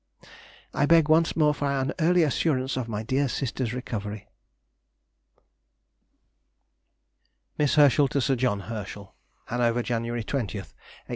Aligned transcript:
I 0.81 0.87
beg 0.87 1.09
once 1.09 1.35
more 1.35 1.53
for 1.53 1.67
an 1.71 1.93
early 1.99 2.23
assurance 2.23 2.75
of 2.75 2.87
my 2.87 3.03
dear 3.03 3.27
sister's 3.29 3.71
recovery. 3.71 4.27
MISS 7.59 7.75
HERSCHEL 7.75 8.07
TO 8.07 8.19
SIR 8.19 8.35
JOHN 8.35 8.59
HERSCHEL. 8.61 9.13
HANOVER, 9.49 9.83
Jan. 9.83 10.01
20, 10.01 10.11
1832. 10.15 10.69